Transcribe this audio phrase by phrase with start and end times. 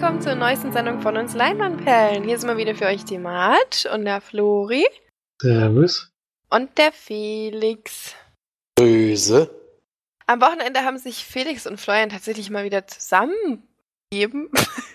[0.00, 2.22] Willkommen zur neuesten Sendung von uns Leinwandperlen.
[2.22, 4.86] Hier ist mal wieder für euch die Mart und der Flori.
[5.42, 6.12] Servus.
[6.50, 8.14] Und der Felix.
[8.76, 9.50] Böse.
[10.28, 14.50] Am Wochenende haben sich Felix und Florian tatsächlich mal wieder zusammengegeben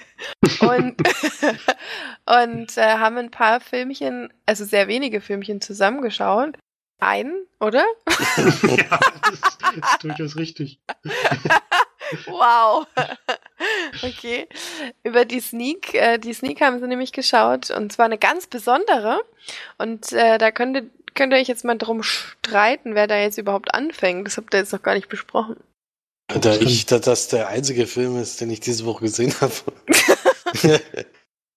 [0.62, 0.96] und,
[2.26, 6.58] und äh, haben ein paar Filmchen, also sehr wenige Filmchen zusammengeschaut.
[7.02, 7.84] Einen, oder?
[8.08, 10.80] ja, das ist durchaus richtig.
[12.28, 12.86] Wow.
[14.04, 14.48] okay.
[15.04, 19.22] Über die Sneak, äh, die Sneak haben sie nämlich geschaut und zwar eine ganz besondere.
[19.78, 23.38] Und äh, da könnt ihr, könnt ihr euch jetzt mal drum streiten, wer da jetzt
[23.38, 24.28] überhaupt anfängt.
[24.28, 25.58] Das habt ihr jetzt noch gar nicht besprochen.
[26.28, 29.54] Da ich, da das der einzige Film ist, den ich diese Woche gesehen habe,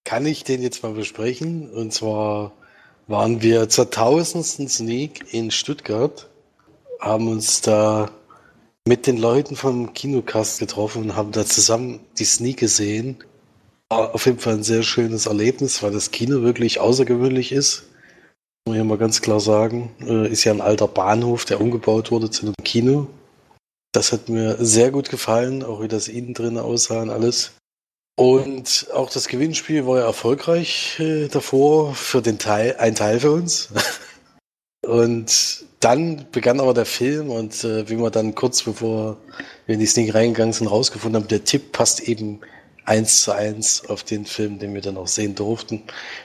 [0.04, 1.70] kann ich den jetzt mal besprechen.
[1.70, 2.52] Und zwar
[3.06, 6.28] waren wir zur tausendsten Sneak in Stuttgart,
[7.00, 8.10] haben uns da
[8.86, 13.18] mit den Leuten vom Kinocast getroffen und haben da zusammen die Sneak gesehen.
[13.90, 17.84] War auf jeden Fall ein sehr schönes Erlebnis, weil das Kino wirklich außergewöhnlich ist.
[18.66, 19.90] Muss ich mal ganz klar sagen.
[20.00, 23.08] Äh, ist ja ein alter Bahnhof, der umgebaut wurde zu einem Kino.
[23.92, 27.52] Das hat mir sehr gut gefallen, auch wie das innen drin aussah und alles.
[28.16, 33.32] Und auch das Gewinnspiel war ja erfolgreich äh, davor für den Teil, ein Teil für
[33.32, 33.68] uns.
[34.86, 39.16] und dann begann aber der Film und äh, wie wir dann kurz bevor
[39.66, 42.40] wir in die Sneak reingegangen sind, rausgefunden haben, der Tipp passt eben
[42.84, 45.82] eins zu eins auf den Film, den wir dann auch sehen durften.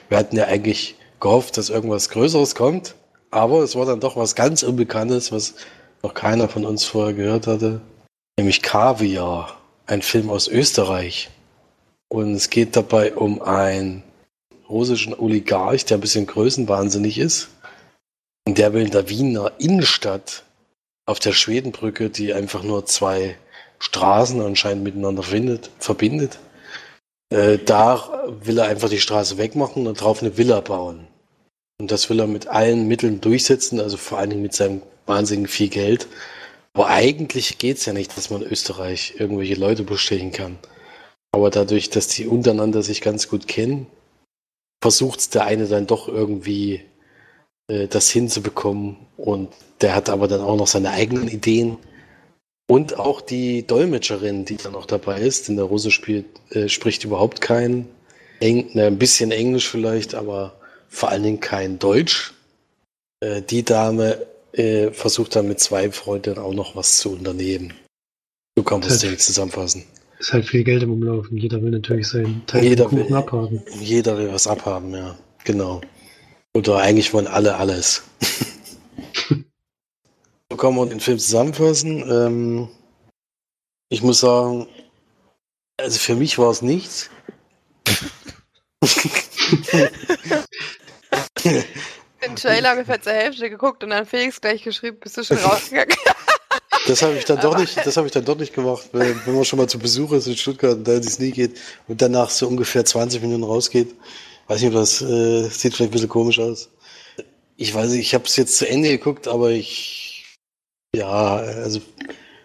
[0.08, 2.94] Wir hatten ja eigentlich gehofft, dass irgendwas Größeres kommt,
[3.30, 5.54] aber es war dann doch was ganz Unbekanntes, was
[6.02, 7.80] noch keiner von uns vorher gehört hatte,
[8.38, 11.30] nämlich Kaviar, ein Film aus Österreich.
[12.08, 14.02] Und es geht dabei um einen
[14.68, 17.48] russischen Oligarch, der ein bisschen größenwahnsinnig ist
[18.46, 20.44] und der will in der Wiener Innenstadt
[21.06, 23.36] auf der Schwedenbrücke, die einfach nur zwei
[23.78, 26.38] Straßen anscheinend miteinander findet, verbindet,
[27.30, 31.06] äh, da will er einfach die Straße wegmachen und drauf eine Villa bauen.
[31.80, 35.50] Und das will er mit allen Mitteln durchsetzen, also vor allen Dingen mit seinem wahnsinnig
[35.50, 36.06] viel Geld.
[36.74, 40.58] Aber eigentlich geht es ja nicht, dass man Österreich irgendwelche Leute bestechen kann.
[41.32, 43.86] Aber dadurch, dass die untereinander sich ganz gut kennen,
[44.82, 46.82] versucht der eine dann doch irgendwie
[47.72, 48.96] äh, das hinzubekommen.
[49.16, 49.48] Und
[49.80, 51.78] der hat aber dann auch noch seine eigenen Ideen.
[52.68, 57.04] Und auch die Dolmetscherin, die dann noch dabei ist, denn der Russe spielt, äh, spricht
[57.04, 57.88] überhaupt kein
[58.40, 60.54] Eng, ne, ein bisschen Englisch vielleicht, aber
[60.88, 62.34] vor allen Dingen kein Deutsch.
[63.20, 67.72] Äh, die Dame äh, versucht dann mit zwei Freunden auch noch was zu unternehmen.
[68.56, 69.84] So kann man es halt, zusammenfassen.
[70.18, 71.36] Ist halt viel Geld im Umlaufen.
[71.36, 73.62] Jeder will natürlich seinen Teil jeder will, abhaben.
[73.80, 75.18] Jeder will was abhaben, ja.
[75.44, 75.80] Genau.
[76.54, 78.02] Oder eigentlich wollen alle alles.
[80.50, 82.10] so kann man den Film zusammenfassen.
[82.10, 82.68] Ähm,
[83.88, 84.68] ich muss sagen,
[85.78, 87.10] also für mich war es nichts.
[92.22, 95.96] den Trailer ungefähr zur Hälfte geguckt und dann Felix gleich geschrieben, bist du schon rausgegangen.
[96.86, 99.34] Das habe ich dann doch nicht, das habe ich dann doch nicht gemacht, wenn, wenn
[99.34, 102.28] man schon mal zu Besuch ist in Stuttgart und da ins Nie geht und danach
[102.30, 103.94] so ungefähr 20 Minuten rausgeht.
[104.48, 106.70] Weiß nicht, ob das äh, sieht vielleicht ein bisschen komisch aus.
[107.56, 110.36] Ich weiß nicht, ich habe es jetzt zu Ende geguckt, aber ich,
[110.94, 111.80] ja, also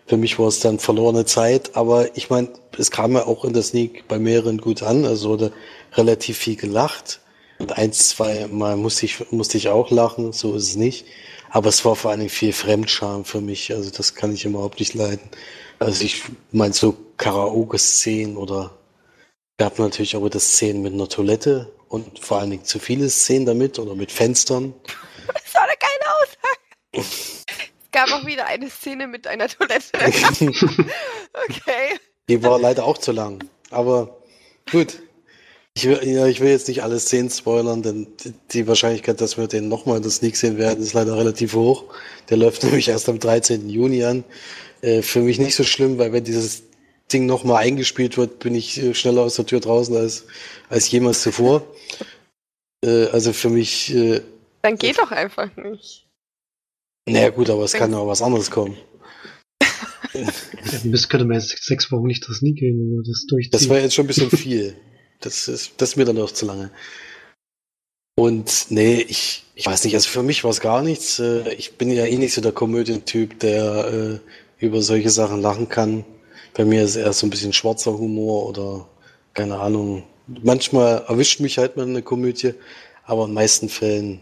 [0.07, 1.75] für mich war es dann verlorene Zeit.
[1.75, 5.05] Aber ich meine, es kam ja auch in der Sneak bei mehreren gut an.
[5.05, 5.51] Also wurde
[5.93, 7.19] relativ viel gelacht.
[7.59, 11.05] Und ein, zwei Mal musste ich, musste ich auch lachen, so ist es nicht.
[11.49, 13.73] Aber es war vor allen Dingen viel Fremdscham für mich.
[13.73, 15.29] Also das kann ich überhaupt nicht leiden.
[15.79, 18.77] Also ich meine so Karaoke-Szenen oder
[19.57, 23.45] gab natürlich auch wieder Szenen mit einer Toilette und vor allen Dingen zu viele Szenen
[23.45, 24.73] damit oder mit Fenstern.
[25.27, 26.61] Das war eine geile Aussage.
[26.93, 27.43] es
[27.91, 29.89] gab auch wieder eine Szene mit einer Toilette.
[29.99, 31.99] okay.
[32.29, 33.43] Die war leider auch zu lang.
[33.69, 34.21] Aber
[34.71, 34.99] gut.
[35.75, 38.07] Ich will, ja, ich will jetzt nicht alle Szenen spoilern, denn
[38.51, 41.83] die Wahrscheinlichkeit, dass wir den nochmal in der Sneak sehen werden, ist leider relativ hoch.
[42.29, 43.69] Der läuft nämlich erst am 13.
[43.69, 44.23] Juni an.
[44.81, 46.63] Äh, für mich nicht so schlimm, weil wenn dieses
[47.11, 50.25] Ding nochmal eingespielt wird, bin ich äh, schneller aus der Tür draußen als,
[50.69, 51.65] als jemals zuvor.
[52.83, 53.93] Äh, also für mich.
[53.93, 54.21] Äh,
[54.61, 56.05] Dann geht doch einfach nicht.
[57.07, 58.77] Naja, gut, aber es kann ja auch was anderes kommen.
[60.83, 63.53] bis könnte man jetzt sechs Wochen nicht das nie gehen, wenn man das durchzieht.
[63.53, 64.75] Das war jetzt schon ein bisschen viel.
[65.21, 66.71] Das ist, das ist mir dann auch zu lange.
[68.19, 71.19] Und nee, ich, ich weiß nicht, also für mich war es gar nichts.
[71.19, 74.19] Äh, ich bin ja eh nicht so der Komödientyp, der
[74.59, 76.03] äh, über solche Sachen lachen kann.
[76.57, 78.89] Bei mir ist eher so ein bisschen schwarzer Humor oder
[79.35, 80.03] keine Ahnung.
[80.25, 82.55] Manchmal erwischt mich halt mal eine Komödie,
[83.03, 84.21] aber in meisten Fällen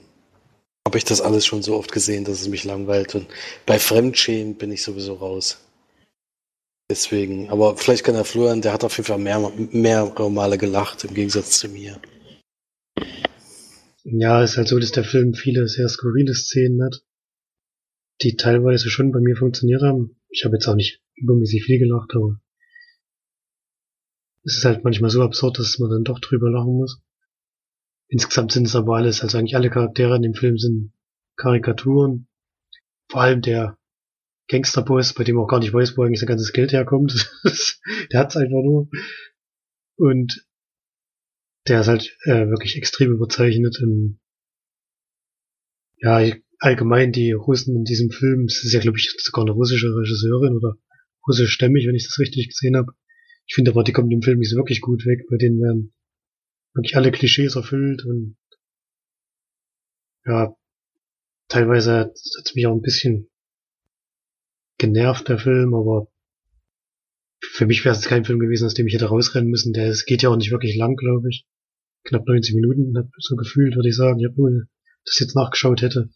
[0.86, 3.16] habe ich das alles schon so oft gesehen, dass es mich langweilt.
[3.16, 3.28] Und
[3.66, 5.60] bei Fremdschämen bin ich sowieso raus.
[6.92, 11.06] Deswegen, aber vielleicht kann der Florian, der hat auf jeden Fall mehr, mehrere Male gelacht
[11.06, 12.02] im Gegensatz zu mir.
[14.04, 17.02] Ja, ist halt so, dass der Film viele sehr skurrile Szenen hat,
[18.22, 20.18] die teilweise schon bei mir funktioniert haben.
[20.30, 22.40] Ich habe jetzt auch nicht übermäßig viel gelacht, aber
[24.44, 27.02] es ist halt manchmal so absurd, dass man dann doch drüber lachen muss.
[28.08, 30.94] Insgesamt sind es aber alles, also eigentlich alle Charaktere in dem Film sind
[31.36, 32.28] Karikaturen.
[33.10, 33.78] Vor allem der
[34.48, 37.14] Gangsterboss, bei dem auch gar nicht weiß, wo eigentlich sein ganzes Geld herkommt.
[38.12, 38.90] der hat's einfach nur.
[39.98, 40.46] Und
[41.68, 43.80] der ist halt äh, wirklich extrem überzeichnet.
[43.82, 44.20] Und
[45.98, 46.22] ja,
[46.60, 50.56] allgemein die Russen in diesem Film, es ist ja, glaube ich, sogar eine russische Regisseurin
[50.56, 50.78] oder
[51.28, 52.94] russischstämmig, wenn ich das richtig gesehen habe.
[53.48, 55.26] Ich finde aber, die kommt im Film nicht so wirklich gut weg.
[55.30, 55.94] Bei denen werden
[56.74, 58.38] wirklich alle Klischees erfüllt und
[60.26, 60.56] ja,
[61.48, 63.30] teilweise hat es mich auch ein bisschen
[64.78, 66.08] genervt, der Film, aber
[67.42, 69.74] für mich wäre es kein Film gewesen, aus dem ich hätte rausrennen müssen.
[69.74, 71.46] Der es geht ja auch nicht wirklich lang, glaube ich.
[72.04, 74.20] Knapp 90 Minuten, so gefühlt, würde ich sagen.
[74.20, 74.66] Ich habe nur
[75.06, 76.10] das jetzt nachgeschaut hätte.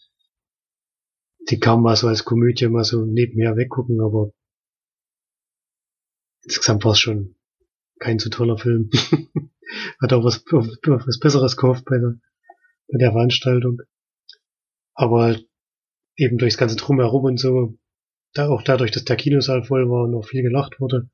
[1.49, 4.33] Die kam mal so als Komödie mal so nebenher weggucken, aber
[6.43, 7.35] insgesamt war es schon
[7.99, 8.89] kein so toller Film.
[10.01, 12.15] Hat auch was, was Besseres gehofft bei der,
[12.91, 13.81] bei der Veranstaltung.
[14.93, 15.37] Aber
[16.15, 17.77] eben durchs ganze Drumherum und so,
[18.33, 21.09] da auch dadurch, dass der Kinosaal voll war und auch viel gelacht wurde,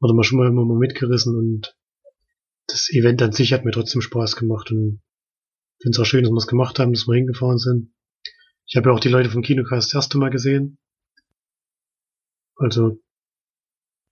[0.00, 1.76] wurde man schon mal immer mal mitgerissen und
[2.66, 5.02] das Event an sich hat mir trotzdem Spaß gemacht und
[5.80, 7.92] finde es auch schön, dass wir es gemacht haben, dass wir hingefahren sind.
[8.66, 10.78] Ich habe ja auch die Leute vom Kinocast das erste Mal gesehen.
[12.56, 13.00] Also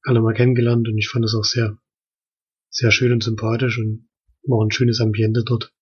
[0.05, 1.79] alle mal kennengelernt und ich fand es auch sehr,
[2.71, 4.09] sehr schön und sympathisch und
[4.45, 5.73] war ein schönes Ambiente dort.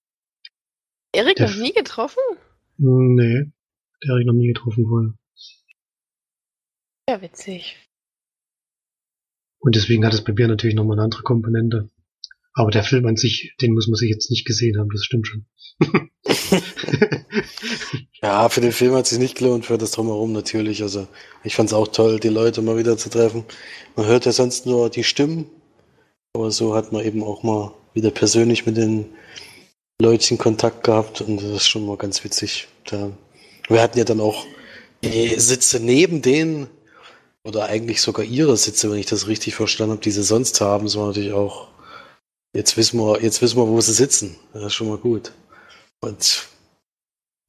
[1.13, 2.23] Erik der noch nie getroffen?
[2.77, 3.51] Nee,
[4.05, 5.15] der ich noch nie getroffen vorher.
[7.09, 7.77] Ja, witzig.
[9.61, 11.91] Und deswegen hat es bei mir natürlich nochmal eine andere Komponente.
[12.53, 15.27] Aber der Film an sich, den muss man sich jetzt nicht gesehen haben, das stimmt
[15.27, 15.47] schon.
[18.23, 20.83] ja, für den Film hat sich nicht gelohnt, für das Drumherum natürlich.
[20.83, 21.07] Also
[21.45, 23.45] ich fand es auch toll, die Leute mal wieder zu treffen.
[23.97, 25.47] Man hört ja sonst nur die Stimmen,
[26.35, 29.07] aber so hat man eben auch mal wieder persönlich mit den
[30.01, 32.69] Leuten Kontakt gehabt und das ist schon mal ganz witzig.
[32.85, 33.11] Da,
[33.69, 34.47] wir hatten ja dann auch
[35.03, 36.69] die Sitze neben denen
[37.45, 40.89] oder eigentlich sogar ihre Sitze, wenn ich das richtig verstanden habe, die sie sonst haben,
[40.89, 41.69] so natürlich auch.
[42.55, 44.37] Jetzt wissen wir, jetzt wissen wir, wo sie sitzen.
[44.53, 45.33] Das ist schon mal gut.
[46.01, 46.49] Und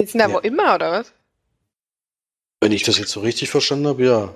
[0.01, 0.33] sitzen da ja.
[0.33, 1.13] wo immer, oder was?
[2.61, 4.33] Wenn ich das jetzt so richtig verstanden habe, ja.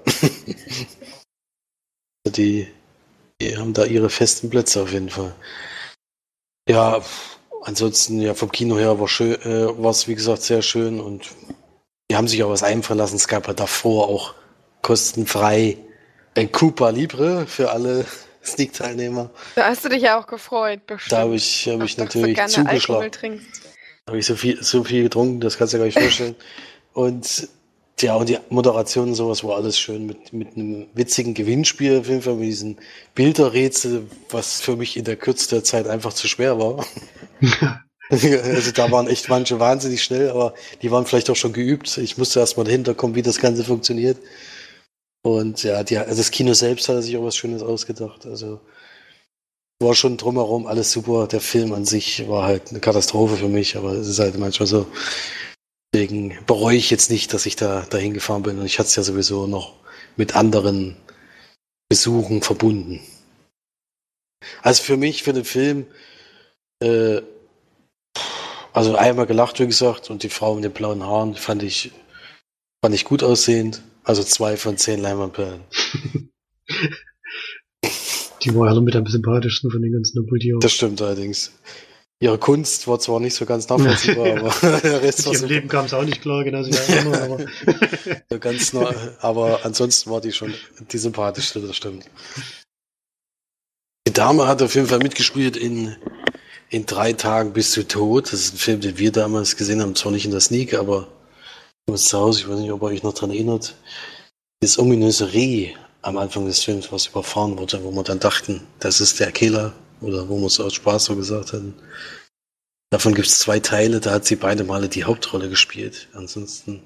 [2.28, 2.68] die,
[3.42, 5.36] die haben da ihre festen Plätze auf jeden Fall.
[6.70, 7.02] Ja,
[7.64, 11.32] ansonsten, ja, vom Kino her war schön, äh, war es wie gesagt sehr schön und
[12.10, 13.18] die haben sich auch was einfallen lassen.
[13.18, 14.36] Es gab ja davor auch
[14.82, 15.78] kostenfrei
[16.36, 18.06] ein Cooper Libre für alle
[18.44, 19.30] Sneak-Teilnehmer.
[19.56, 21.12] Da hast du dich ja auch gefreut, bestimmt.
[21.12, 23.42] Da habe ich, hab ich natürlich zugeschlagen.
[24.08, 26.36] Habe ich so viel, so viel getrunken, das kannst du dir gar nicht vorstellen.
[26.94, 27.48] und
[28.02, 32.10] ja, und die Moderation und sowas war alles schön mit, mit einem witzigen Gewinnspiel, auf
[32.10, 32.78] jeden Fall mit diesen
[33.16, 36.86] Bilderrätsel, was für mich in der Kürze der Zeit einfach zu schwer war.
[38.10, 41.98] also da waren echt manche wahnsinnig schnell, aber die waren vielleicht auch schon geübt.
[41.98, 44.18] Ich musste erstmal dahinter kommen, wie das Ganze funktioniert.
[45.22, 48.26] Und ja, die, also das Kino selbst hat sich auch was Schönes ausgedacht.
[48.26, 48.60] Also
[49.84, 51.28] war schon drumherum alles super.
[51.28, 54.68] Der Film an sich war halt eine Katastrophe für mich, aber es ist halt manchmal
[54.68, 54.88] so.
[55.94, 58.60] Deswegen bereue ich jetzt nicht, dass ich da dahin gefahren bin.
[58.60, 59.76] Und ich hatte es ja sowieso noch
[60.16, 60.96] mit anderen
[61.90, 63.02] Besuchen verbunden.
[64.62, 65.86] Also für mich, für den Film,
[66.82, 67.22] äh,
[68.74, 71.92] also einmal gelacht, wie gesagt, und die Frau mit den blauen Haaren fand ich,
[72.84, 73.84] fand ich gut aussehend.
[74.04, 75.64] Also zwei von zehn Leinwandperlen.
[78.44, 80.60] die war ja mit am sympathischsten von den ganzen, auch.
[80.60, 81.52] Das stimmt allerdings.
[82.20, 84.38] Ihre Kunst war zwar nicht so ganz nachvollziehbar, ja.
[84.38, 85.36] aber der Rest war.
[85.36, 86.70] Im Leben kam es auch nicht klar, genau wie
[87.00, 88.40] immer, aber.
[88.40, 90.54] ganz nah, aber ansonsten war die schon
[90.92, 92.06] die sympathischste, das stimmt.
[94.08, 95.96] Die Dame hat auf jeden Fall mitgespielt in,
[96.70, 98.32] in drei Tagen bis zu Tod.
[98.32, 101.08] Das ist ein Film, den wir damals gesehen haben, zwar nicht in der Sneak, aber
[101.88, 103.76] muss zu Hause, ich weiß nicht, ob ihr euch noch daran erinnert,
[104.62, 109.02] das ominöse Reh am Anfang des Films, was überfahren wurde, wo wir dann dachten, das
[109.02, 111.74] ist der Killer, oder wo wir es aus Spaß so gesagt hatten.
[112.92, 116.10] Davon gibt es zwei Teile, da hat sie beide Male die Hauptrolle gespielt.
[116.14, 116.84] Ansonsten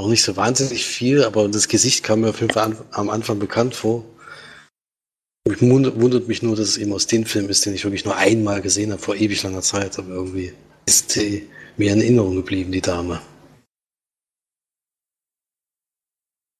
[0.00, 3.38] noch nicht so wahnsinnig viel, aber das Gesicht kam mir auf jeden Fall am Anfang
[3.38, 4.04] bekannt vor.
[5.46, 8.16] Mich wundert mich nur, dass es eben aus dem Film ist, den ich wirklich nur
[8.16, 10.52] einmal gesehen habe, vor ewig langer Zeit, aber irgendwie
[10.86, 13.20] ist die mir in Erinnerung geblieben, die Dame.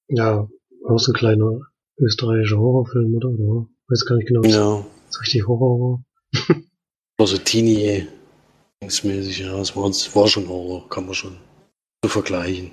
[0.09, 0.47] Ja,
[0.89, 1.70] auch so ein kleiner
[2.01, 3.29] österreichischer Horrorfilm, oder?
[3.29, 3.69] oder?
[3.89, 4.43] Weiß gar nicht genau.
[4.43, 4.87] Ja.
[5.09, 6.03] Ist richtig Horror.
[7.19, 8.07] War so teenie
[8.83, 9.59] mäßig ja.
[9.61, 11.37] Es war, es war schon Horror, kann man schon
[12.03, 12.71] so vergleichen.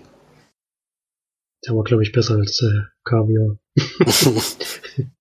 [1.65, 3.57] Der war, glaube ich, besser als äh, Kaviar.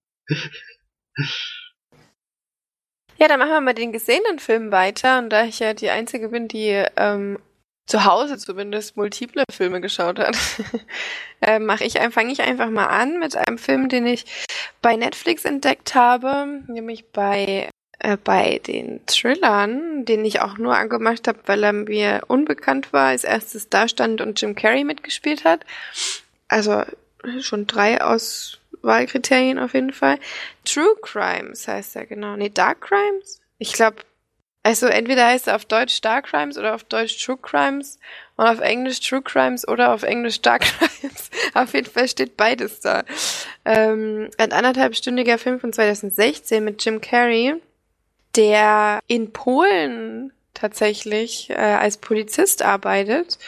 [3.19, 5.19] Ja, dann machen wir mal den gesehenen Film weiter.
[5.19, 7.39] Und da ich ja die Einzige bin, die ähm,
[7.87, 10.37] zu Hause zumindest multiple Filme geschaut hat,
[11.41, 14.25] äh, mache ich, fange ich einfach mal an mit einem Film, den ich
[14.83, 21.29] bei Netflix entdeckt habe, nämlich bei äh, bei den Thrillern, den ich auch nur angemacht
[21.29, 25.65] habe, weil er mir unbekannt war, als erstes da stand und Jim Carrey mitgespielt hat.
[26.49, 26.83] Also
[27.41, 30.19] schon drei Auswahlkriterien auf jeden Fall.
[30.65, 32.37] True Crimes heißt er genau.
[32.37, 33.41] Nee, Dark Crimes?
[33.59, 33.97] Ich glaube,
[34.67, 38.01] also entweder heißt er auf Deutsch Dark Crimes oder auf Deutsch True Crimes
[38.35, 41.31] und auf Englisch True Crimes oder auf Englisch Dark Crimes.
[41.55, 43.05] auf jeden Fall steht beides da.
[43.65, 47.55] Ähm, ein anderthalbstündiger Film von 2016 mit Jim Carrey,
[48.35, 53.39] der in Polen tatsächlich äh, als Polizist arbeitet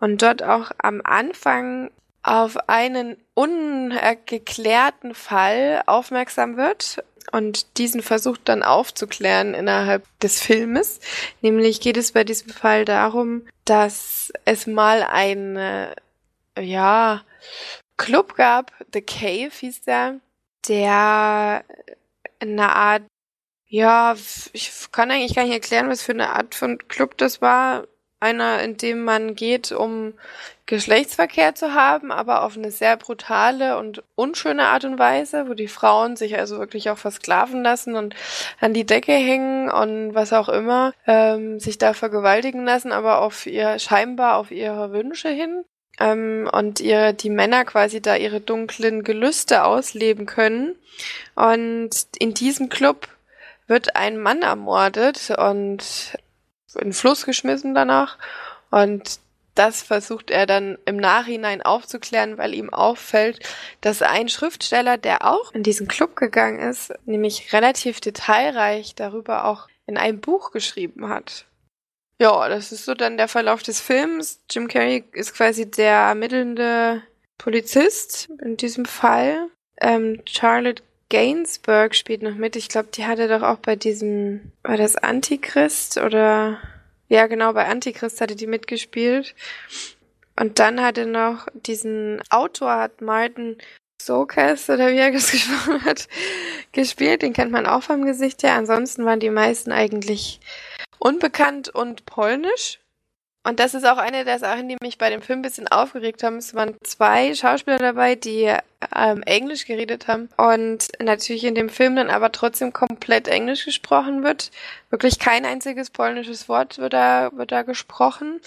[0.00, 1.90] und dort auch am Anfang
[2.22, 11.00] auf einen ungeklärten Fall aufmerksam wird und diesen versucht dann aufzuklären innerhalb des Filmes.
[11.40, 15.92] Nämlich geht es bei diesem Fall darum, dass es mal einen,
[16.58, 17.22] ja,
[17.96, 20.20] Club gab, The Cave hieß der,
[20.66, 21.64] der
[22.40, 23.02] eine Art,
[23.68, 24.14] ja,
[24.52, 27.86] ich kann eigentlich gar nicht erklären, was für eine Art von Club das war
[28.22, 30.14] einer, in dem man geht, um
[30.66, 35.68] Geschlechtsverkehr zu haben, aber auf eine sehr brutale und unschöne Art und Weise, wo die
[35.68, 38.14] Frauen sich also wirklich auch versklaven lassen und
[38.60, 43.46] an die Decke hängen und was auch immer, ähm, sich da vergewaltigen lassen, aber auf
[43.46, 45.64] ihr, scheinbar auf ihre Wünsche hin.
[46.00, 50.76] Ähm, und ihr, die Männer quasi da ihre dunklen Gelüste ausleben können.
[51.34, 53.08] Und in diesem Club
[53.66, 56.16] wird ein Mann ermordet und
[56.74, 58.16] in den Fluss geschmissen danach.
[58.70, 59.18] Und
[59.54, 63.40] das versucht er dann im Nachhinein aufzuklären, weil ihm auffällt,
[63.80, 69.68] dass ein Schriftsteller, der auch in diesen Club gegangen ist, nämlich relativ detailreich darüber auch
[69.86, 71.46] in einem Buch geschrieben hat.
[72.18, 74.40] Ja, das ist so dann der Verlauf des Films.
[74.48, 77.02] Jim Carrey ist quasi der ermittelnde
[77.36, 79.48] Polizist in diesem Fall.
[79.80, 82.56] Ähm, Charlotte Gainsbourg spielt noch mit.
[82.56, 86.58] Ich glaube, die hatte doch auch bei diesem, war das Antichrist oder,
[87.12, 89.34] ja genau, bei Antichrist hatte die mitgespielt.
[90.40, 93.58] Und dann hatte noch diesen Autor, hat Martin
[94.00, 96.08] Sokas oder wie er das gesprochen hat,
[96.72, 97.22] gespielt.
[97.22, 98.54] Den kennt man auch vom Gesicht her.
[98.54, 100.40] Ansonsten waren die meisten eigentlich
[100.98, 102.81] unbekannt und polnisch.
[103.44, 106.22] Und das ist auch eine der Sachen, die mich bei dem Film ein bisschen aufgeregt
[106.22, 106.36] haben.
[106.36, 108.54] Es waren zwei Schauspieler dabei, die
[108.94, 114.22] ähm, Englisch geredet haben und natürlich in dem Film dann aber trotzdem komplett Englisch gesprochen
[114.22, 114.52] wird.
[114.90, 118.40] Wirklich kein einziges polnisches Wort wird da, wird da gesprochen.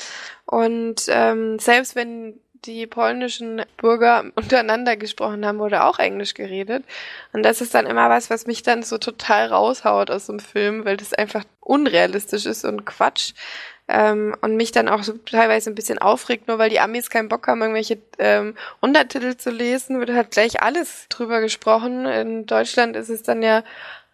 [0.45, 6.83] Und ähm, selbst wenn die polnischen Bürger untereinander gesprochen haben, wurde auch Englisch geredet.
[7.33, 10.85] Und das ist dann immer was, was mich dann so total raushaut aus dem Film,
[10.85, 13.33] weil das einfach unrealistisch ist und Quatsch.
[13.87, 17.29] Ähm, und mich dann auch so teilweise ein bisschen aufregt, nur weil die Amis keinen
[17.29, 22.05] Bock haben, irgendwelche ähm, Untertitel zu lesen, wird halt gleich alles drüber gesprochen.
[22.07, 23.63] In Deutschland ist es dann ja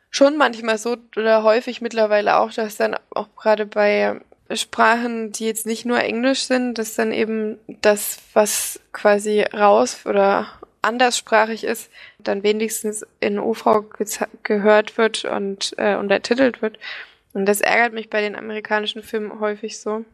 [0.09, 4.19] schon manchmal so oder häufig mittlerweile auch, dass dann auch gerade bei
[4.53, 10.47] Sprachen, die jetzt nicht nur Englisch sind, dass dann eben das, was quasi raus oder
[10.81, 13.85] anderssprachig ist, dann wenigstens in UV
[14.43, 16.77] gehört wird und äh, untertitelt wird.
[17.33, 20.05] Und das ärgert mich bei den amerikanischen Filmen häufig so.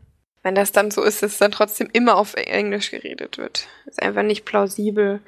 [0.43, 3.67] Wenn das dann so ist, dass dann trotzdem immer auf Englisch geredet wird.
[3.85, 5.19] ist einfach nicht plausibel.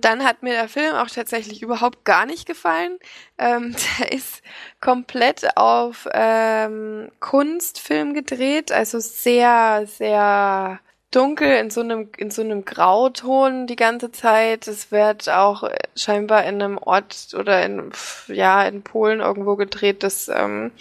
[0.00, 2.98] Dann hat mir der Film auch tatsächlich überhaupt gar nicht gefallen.
[3.38, 4.42] Ähm, der ist
[4.80, 10.80] komplett auf ähm, Kunstfilm gedreht, also sehr, sehr
[11.12, 14.66] dunkel in so einem in so einem Grauton die ganze Zeit.
[14.66, 17.92] Es wird auch scheinbar in einem Ort oder in
[18.26, 20.72] ja in Polen irgendwo gedreht, das ähm,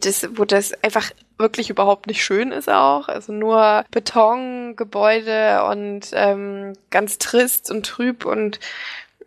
[0.00, 3.08] das, wo das einfach wirklich überhaupt nicht schön ist auch.
[3.08, 8.60] Also nur Beton, Gebäude und ähm, ganz trist und trüb und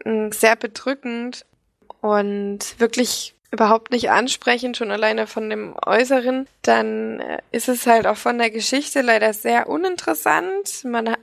[0.05, 1.45] äh, sehr bedrückend
[2.01, 8.07] und wirklich überhaupt nicht ansprechend, schon alleine von dem Äußeren, dann äh, ist es halt
[8.07, 10.83] auch von der Geschichte leider sehr uninteressant.
[10.83, 11.15] Man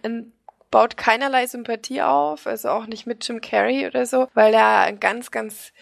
[0.71, 5.01] baut keinerlei Sympathie auf, also auch nicht mit Jim Carrey oder so, weil er ein
[5.01, 5.73] ganz, ganz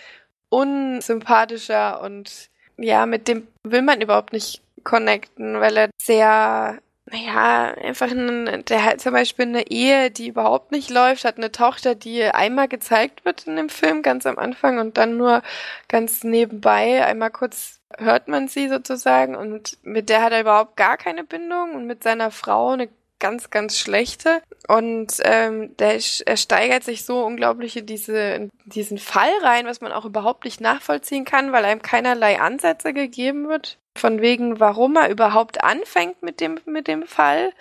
[0.48, 6.78] unsympathischer und ja, mit dem will man überhaupt nicht connecten, weil er sehr,
[7.10, 11.52] ja, einfach ein, der hat zum Beispiel eine Ehe, die überhaupt nicht läuft, hat eine
[11.52, 15.42] Tochter, die einmal gezeigt wird in dem Film, ganz am Anfang und dann nur
[15.88, 20.96] ganz nebenbei, einmal kurz hört man sie sozusagen und mit der hat er überhaupt gar
[20.96, 22.88] keine Bindung und mit seiner Frau eine
[23.22, 24.42] ganz, ganz schlechte.
[24.68, 29.80] Und ähm, der, er steigert sich so unglaublich in, diese, in diesen Fall rein, was
[29.80, 33.78] man auch überhaupt nicht nachvollziehen kann, weil einem keinerlei Ansätze gegeben wird.
[33.96, 37.52] Von wegen, warum er überhaupt anfängt mit dem, mit dem Fall.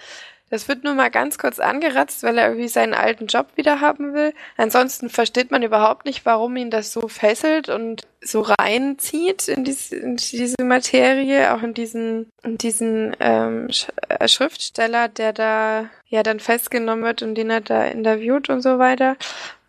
[0.51, 4.13] Das wird nur mal ganz kurz angeratzt, weil er irgendwie seinen alten Job wieder haben
[4.13, 4.33] will.
[4.57, 9.93] Ansonsten versteht man überhaupt nicht, warum ihn das so fesselt und so reinzieht in, dies,
[9.93, 13.69] in diese Materie, auch in diesen, in diesen ähm,
[14.09, 18.77] äh, Schriftsteller, der da ja dann festgenommen wird und den er da interviewt und so
[18.77, 19.15] weiter.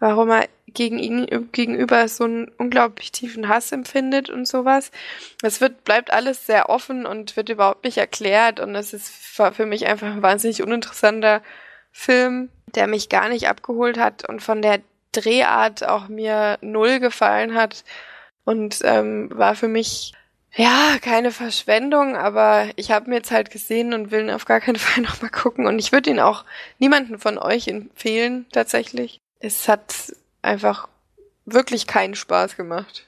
[0.01, 4.91] Warum er gegen ihn gegenüber so einen unglaublich tiefen Hass empfindet und sowas.
[5.43, 9.67] Es wird, bleibt alles sehr offen und wird überhaupt nicht erklärt und es ist für
[9.67, 11.43] mich einfach ein wahnsinnig uninteressanter
[11.91, 14.81] Film, der mich gar nicht abgeholt hat und von der
[15.13, 17.85] Drehart auch mir null gefallen hat
[18.45, 20.15] und ähm, war für mich
[20.55, 24.61] ja, keine Verschwendung, aber ich habe mir jetzt halt gesehen und will ihn auf gar
[24.61, 25.67] keinen Fall nochmal gucken.
[25.67, 26.45] Und ich würde ihn auch
[26.79, 29.21] niemanden von euch empfehlen, tatsächlich.
[29.41, 30.89] Es hat einfach
[31.45, 33.07] wirklich keinen Spaß gemacht.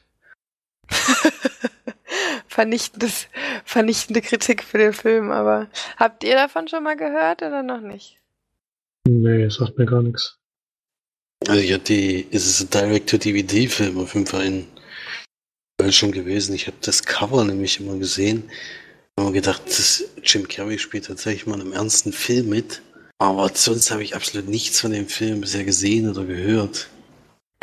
[2.47, 3.27] Vernichtendes,
[3.65, 8.19] vernichtende Kritik für den Film, aber habt ihr davon schon mal gehört oder noch nicht?
[9.07, 10.39] Nee, sagt mir gar nichts.
[11.47, 14.67] Also ja, die, ist es ein Direct-to-DVD-Film auf jeden Fall in
[15.79, 16.55] Deutschland gewesen.
[16.55, 18.45] Ich habe das Cover nämlich immer gesehen.
[19.17, 22.81] Ich habe gedacht, das Jim Carrey spielt tatsächlich mal einem ernsten Film mit.
[23.19, 26.89] Aber sonst habe ich absolut nichts von dem Film bisher gesehen oder gehört.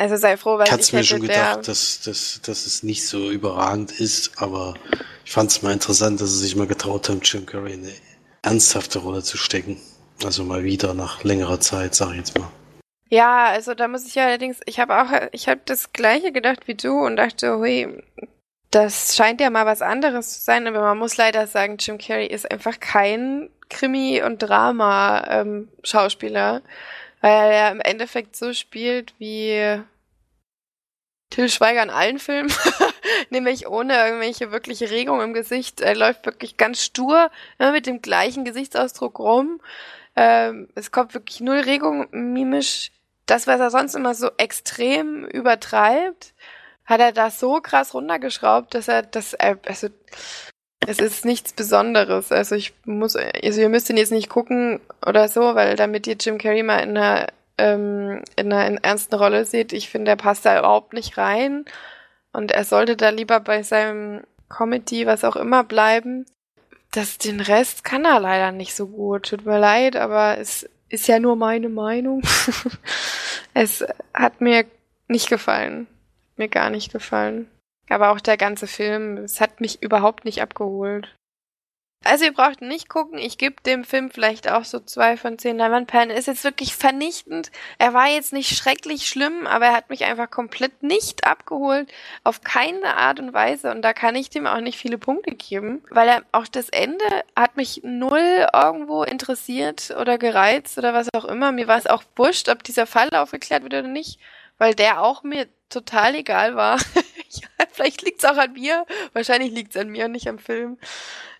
[0.02, 3.30] Also sei froh, weil ich hatte mir schon gedacht, dass, dass, dass es nicht so
[3.30, 4.74] überragend ist, aber
[5.24, 7.92] ich fand es mal interessant, dass sie sich mal getraut haben, Jim Curry in eine
[8.42, 9.80] ernsthafte Rolle zu stecken.
[10.24, 12.50] Also mal wieder nach längerer Zeit, sag ich jetzt mal.
[13.10, 16.74] Ja, also da muss ich allerdings, ich habe auch, ich habe das gleiche gedacht wie
[16.74, 18.02] du und dachte, hui,
[18.72, 22.26] das scheint ja mal was anderes zu sein, aber man muss leider sagen, Jim Carrey
[22.26, 26.62] ist einfach kein Krimi- und Drama-Schauspieler, ähm,
[27.20, 29.80] weil er im Endeffekt so spielt wie
[31.32, 32.52] Till Schweiger in allen Filmen,
[33.30, 35.80] nämlich ohne irgendwelche wirkliche Regung im Gesicht.
[35.80, 39.58] Er läuft wirklich ganz stur, immer mit dem gleichen Gesichtsausdruck rum.
[40.14, 42.90] Ähm, es kommt wirklich null Regung mimisch.
[43.24, 46.34] Das, was er sonst immer so extrem übertreibt,
[46.84, 49.88] hat er da so krass runtergeschraubt, dass er das, also,
[50.86, 52.30] es ist nichts Besonderes.
[52.30, 56.16] Also ich muss, also ihr müsst ihn jetzt nicht gucken oder so, weil damit ihr
[56.20, 57.28] Jim Carrey mal in einer
[57.62, 59.72] ähm, in einer in ernsten Rolle sieht.
[59.72, 61.64] Ich finde, er passt da überhaupt nicht rein.
[62.32, 66.26] Und er sollte da lieber bei seinem Comedy, was auch immer, bleiben.
[66.90, 69.28] Das, den Rest kann er leider nicht so gut.
[69.28, 72.22] Tut mir leid, aber es ist ja nur meine Meinung.
[73.54, 74.64] es hat mir
[75.08, 75.86] nicht gefallen.
[76.36, 77.48] Mir gar nicht gefallen.
[77.88, 81.14] Aber auch der ganze Film, es hat mich überhaupt nicht abgeholt.
[82.04, 85.56] Also ihr braucht nicht gucken, ich gebe dem Film vielleicht auch so zwei von zehn
[85.56, 86.10] Leinwandperlen.
[86.10, 87.52] Ist jetzt wirklich vernichtend.
[87.78, 91.92] Er war jetzt nicht schrecklich schlimm, aber er hat mich einfach komplett nicht abgeholt.
[92.24, 93.70] Auf keine Art und Weise.
[93.70, 95.82] Und da kann ich dem auch nicht viele Punkte geben.
[95.90, 97.04] Weil er auch das Ende
[97.36, 101.52] hat mich null irgendwo interessiert oder gereizt oder was auch immer.
[101.52, 104.18] Mir war es auch wurscht, ob dieser Fall aufgeklärt wird oder nicht.
[104.58, 106.78] Weil der auch mir total egal war.
[107.58, 108.86] ja, vielleicht liegt's auch an mir.
[109.12, 110.78] Wahrscheinlich liegt's an mir und nicht am Film.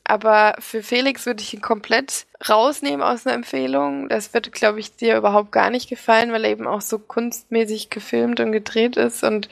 [0.05, 4.09] Aber für Felix würde ich ihn komplett rausnehmen aus einer Empfehlung.
[4.09, 7.89] Das wird, glaube ich, dir überhaupt gar nicht gefallen, weil er eben auch so kunstmäßig
[7.89, 9.49] gefilmt und gedreht ist und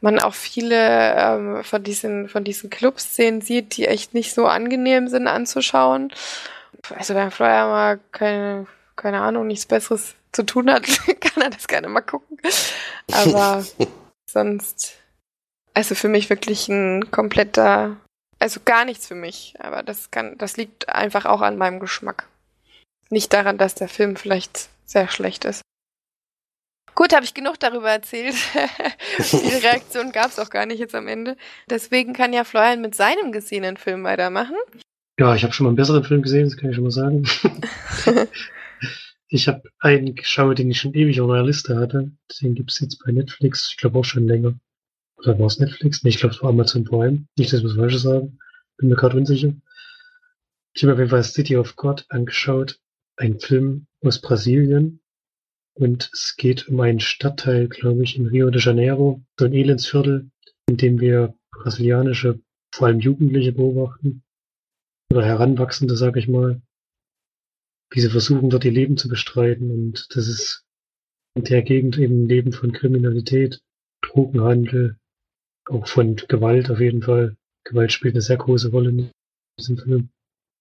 [0.00, 5.08] man auch viele ähm, von diesen von diesen Clubszenen sieht, die echt nicht so angenehm
[5.08, 6.12] sind anzuschauen.
[6.96, 10.84] Also wenn Flyer mal keine keine Ahnung nichts Besseres zu tun hat,
[11.20, 12.38] kann er das gerne mal gucken.
[13.12, 13.64] Aber
[14.26, 15.01] sonst
[15.74, 17.96] also für mich wirklich ein kompletter
[18.42, 22.28] also gar nichts für mich, aber das kann, das liegt einfach auch an meinem Geschmack.
[23.08, 25.62] Nicht daran, dass der Film vielleicht sehr schlecht ist.
[26.96, 28.34] Gut, habe ich genug darüber erzählt.
[29.18, 31.36] Die Reaktion gab es auch gar nicht jetzt am Ende.
[31.70, 34.56] Deswegen kann ja Florian mit seinem gesehenen Film weitermachen.
[35.20, 37.24] Ja, ich habe schon mal einen besseren Film gesehen, das kann ich schon mal sagen.
[39.28, 42.10] ich habe einen geschaut, den ich schon ewig auf meiner Liste hatte.
[42.40, 44.54] Den gibt's jetzt bei Netflix, ich glaube auch schon länger.
[45.22, 46.02] Oder war es Netflix?
[46.02, 47.26] Nee, ich glaube, es war Amazon Prime.
[47.36, 48.38] Nicht, dass ich was Falsches sagen.
[48.76, 49.54] Bin mir gerade unsicher.
[50.74, 52.80] Ich habe auf jeden Fall City of God angeschaut.
[53.16, 55.00] Ein Film aus Brasilien.
[55.74, 59.22] Und es geht um einen Stadtteil, glaube ich, in Rio de Janeiro.
[59.38, 60.30] So ein Elendsviertel,
[60.68, 62.40] in dem wir brasilianische,
[62.74, 64.22] vor allem Jugendliche beobachten.
[65.10, 66.60] Oder Heranwachsende, sag ich mal.
[67.90, 69.70] wie sie versuchen, dort ihr Leben zu bestreiten.
[69.70, 70.64] Und das ist
[71.34, 73.60] in der Gegend eben ein Leben von Kriminalität,
[74.02, 74.98] Drogenhandel,
[75.66, 77.36] auch von Gewalt auf jeden Fall.
[77.64, 79.10] Gewalt spielt eine sehr große Rolle in
[79.58, 80.08] diesem Film.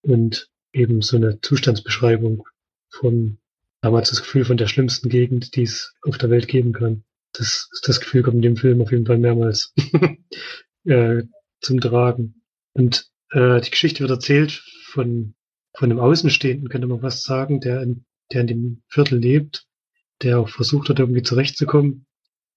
[0.04, 2.48] Und eben so eine Zustandsbeschreibung
[2.90, 3.38] von
[3.82, 7.04] damals das Gefühl von der schlimmsten Gegend, die es auf der Welt geben kann.
[7.34, 9.74] Das, das Gefühl kommt in dem Film auf jeden Fall mehrmals
[10.86, 11.24] äh,
[11.62, 12.44] zum Tragen.
[12.74, 15.34] Und äh, die Geschichte wird erzählt von,
[15.74, 19.66] von einem Außenstehenden, könnte man fast sagen, der in, der in dem Viertel lebt,
[20.22, 22.06] der auch versucht hat, irgendwie zurechtzukommen,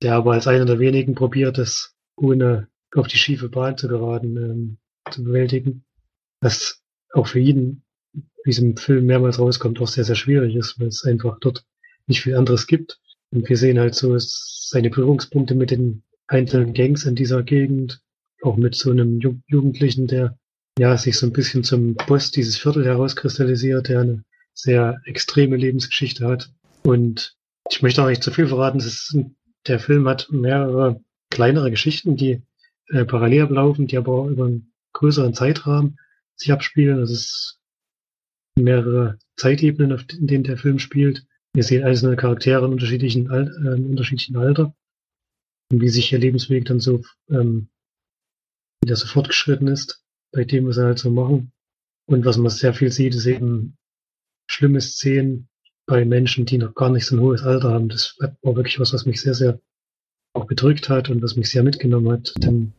[0.03, 4.37] der aber als einer der wenigen probiert, das ohne auf die schiefe Bahn zu geraten,
[4.37, 4.79] ähm,
[5.11, 5.85] zu bewältigen.
[6.41, 10.79] Was auch für ihn, wie es im Film mehrmals rauskommt, auch sehr, sehr schwierig ist,
[10.79, 11.65] weil es einfach dort
[12.07, 13.01] nicht viel anderes gibt.
[13.31, 18.01] Und wir sehen halt so seine Berührungspunkte mit den einzelnen Gangs in dieser Gegend,
[18.43, 20.39] auch mit so einem Jugendlichen, der
[20.79, 26.27] ja sich so ein bisschen zum Boss dieses Viertel herauskristallisiert, der eine sehr extreme Lebensgeschichte
[26.27, 26.51] hat.
[26.83, 27.37] Und
[27.71, 28.79] ich möchte auch nicht zu viel verraten.
[28.79, 29.17] Ist,
[29.67, 31.01] der Film hat mehrere
[31.35, 32.43] kleinere Geschichten, die
[32.89, 35.99] äh, parallel ablaufen, die aber auch über einen größeren Zeitrahmen
[36.37, 37.01] sich abspielen.
[37.01, 37.61] Das ist
[38.57, 41.27] mehrere Zeitebenen, in denen der Film spielt.
[41.53, 44.75] Wir sehen einzelne Charaktere in unterschiedlichen, Al äh, unterschiedlichen Alter
[45.71, 47.69] und wie sich ihr Lebensweg dann so, ähm,
[48.81, 51.53] wie der so fortgeschritten ist, bei dem, was sie halt so machen.
[52.07, 53.77] Und was man sehr viel sieht, ist eben
[54.47, 55.49] schlimme Szenen
[55.87, 57.89] bei Menschen, die noch gar nicht so ein hohes Alter haben.
[57.89, 59.61] Das war wirklich was, was mich sehr, sehr
[60.35, 62.35] auch bedrückt hat und was mich sehr mitgenommen hat.
[62.39, 62.73] Denn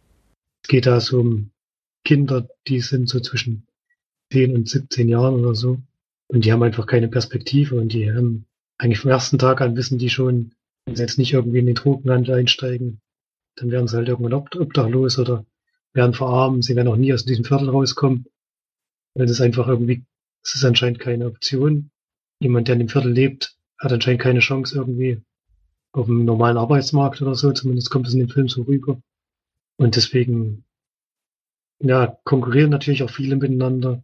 [0.63, 1.51] es geht da so um
[2.03, 3.65] Kinder, die sind so zwischen
[4.31, 5.79] 10 und 17 Jahren oder so.
[6.27, 8.45] Und die haben einfach keine Perspektive und die haben
[8.77, 10.53] eigentlich vom ersten Tag an wissen die schon,
[10.85, 12.99] wenn sie jetzt nicht irgendwie in den Drogenhandel einsteigen,
[13.55, 15.45] dann werden sie halt irgendwann obdachlos oder
[15.93, 16.61] werden verarmen.
[16.61, 18.25] Sie werden auch nie aus diesem Viertel rauskommen,
[19.13, 20.03] weil das einfach irgendwie,
[20.43, 21.89] es ist anscheinend keine Option.
[22.39, 25.21] Jemand, der in dem Viertel lebt, hat anscheinend keine Chance irgendwie
[25.95, 27.51] auf dem normalen Arbeitsmarkt oder so.
[27.51, 29.01] Zumindest kommt es in dem Film so rüber.
[29.77, 30.63] Und deswegen,
[31.79, 34.03] ja, konkurrieren natürlich auch viele miteinander,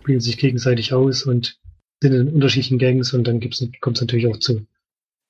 [0.00, 1.58] spielen sich gegenseitig aus und
[2.02, 4.66] sind in unterschiedlichen Gangs und dann kommt es natürlich auch zu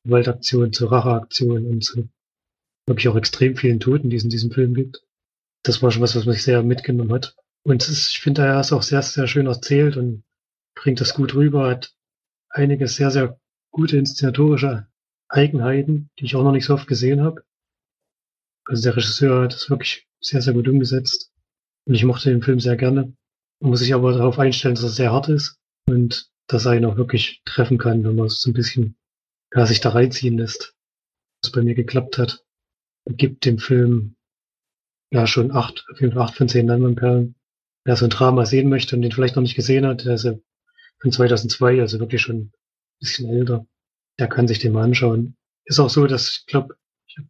[0.05, 2.09] Gewaltaktionen, zu Racheaktionen und zu
[2.87, 5.03] wirklich auch extrem vielen Toten, die es in diesem Film gibt.
[5.63, 7.37] Das war schon was, was mich sehr mitgenommen hat.
[7.63, 10.25] Und ist, ich finde, er ist auch sehr, sehr schön erzählt und
[10.75, 11.95] bringt das gut rüber, hat
[12.49, 13.39] einige sehr, sehr
[13.71, 14.89] gute inszenatorische
[15.33, 17.43] Eigenheiten, die ich auch noch nicht so oft gesehen habe.
[18.67, 21.33] Also der Regisseur hat das wirklich sehr, sehr gut umgesetzt.
[21.87, 23.15] Und ich mochte den Film sehr gerne.
[23.61, 26.85] Man muss sich aber darauf einstellen, dass er sehr hart ist und dass er ihn
[26.85, 28.97] auch wirklich treffen kann, wenn man so ein bisschen
[29.55, 30.75] ja, sich da reinziehen lässt.
[31.43, 32.45] Was bei mir geklappt hat.
[33.07, 34.15] Gibt dem Film
[35.11, 37.35] ja schon acht, auf jeden Fall acht von zehn Leinwandperlen.
[37.85, 40.25] Wer so ein Drama sehen möchte und den vielleicht noch nicht gesehen hat, der ist
[40.25, 40.35] ja
[41.01, 42.53] von 2002, also wirklich schon ein
[43.01, 43.67] bisschen älter.
[44.19, 45.37] Der kann sich den mal anschauen.
[45.65, 47.29] Ist auch so, dass ich glaube, ich habe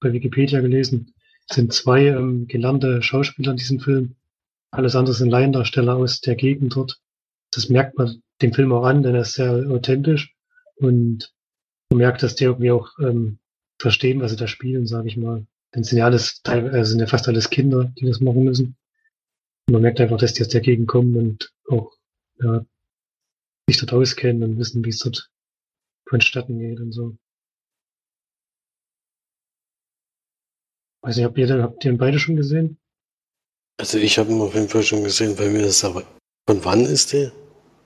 [0.00, 1.14] bei Wikipedia gelesen,
[1.50, 4.16] sind zwei ähm, gelernte Schauspieler in diesem Film.
[4.70, 7.00] Alles andere sind Laiendarsteller aus der Gegend dort.
[7.50, 10.34] Das merkt man dem Film auch an, denn er ist sehr authentisch
[10.76, 11.32] und
[11.90, 13.38] man merkt, dass die irgendwie auch ähm,
[13.78, 15.46] verstehen, was sie da spielen, sage ich mal.
[15.74, 18.76] Denn sind ja alles, äh, sind ja fast alles Kinder, die das machen müssen.
[19.66, 21.92] Und man merkt einfach, dass die aus der Gegend kommen und auch
[22.40, 22.64] ja,
[23.68, 25.30] sich dort auskennen und wissen, wie es dort
[26.08, 27.16] vonstatten geht und so.
[31.02, 32.78] Weiß nicht, habt ihr, habt ihr den beide schon gesehen?
[33.80, 36.02] Also ich habe ihn auf jeden Fall schon gesehen, bei mir ist aber.
[36.48, 37.32] Von wann ist der?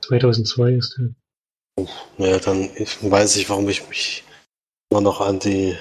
[0.06, 1.14] 2002 ist der.
[1.78, 2.70] Oh, naja, dann
[3.02, 4.24] weiß ich, warum ich mich
[4.90, 5.76] immer noch an die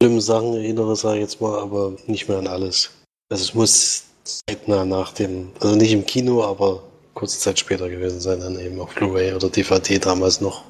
[0.00, 2.90] schlimmen Sachen erinnere, sage ich jetzt mal, aber nicht mehr an alles.
[3.30, 6.82] Also es muss zeitnah nach dem, also nicht im Kino, aber
[7.14, 10.64] kurze Zeit später gewesen sein, dann eben auf Blu-ray oder DVD damals noch.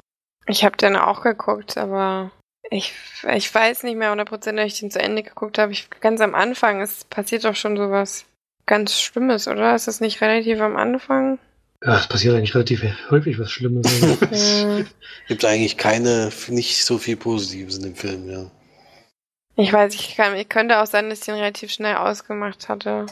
[0.47, 2.31] Ich habe den auch geguckt, aber
[2.69, 2.93] ich,
[3.33, 5.71] ich weiß nicht mehr 100%, ob ich den zu Ende geguckt habe.
[5.71, 8.25] Ich, ganz am Anfang, es passiert doch schon sowas
[8.65, 9.75] ganz Schlimmes, oder?
[9.75, 11.39] Ist das nicht relativ am Anfang?
[11.83, 13.85] Ja, es passiert eigentlich relativ häufig was Schlimmes.
[14.31, 14.85] es
[15.27, 18.51] gibt eigentlich keine, nicht so viel Positives in dem Film, ja.
[19.55, 23.07] Ich weiß, ich, kann, ich könnte auch sein, dass ich den relativ schnell ausgemacht hatte.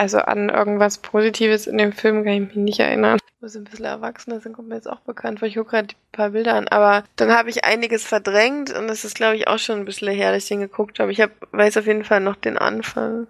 [0.00, 3.18] Also an irgendwas Positives in dem Film kann ich mich nicht erinnern.
[3.38, 5.88] Wo sie ein bisschen erwachsener sind, kommt mir jetzt auch bekannt, weil ich gucke gerade
[5.88, 6.68] ein paar Bilder an.
[6.68, 10.10] Aber dann habe ich einiges verdrängt und es ist, glaube ich, auch schon ein bisschen
[10.10, 11.12] her, dass ich den geguckt habe.
[11.12, 13.26] Ich hab, weiß auf jeden Fall noch den Anfang.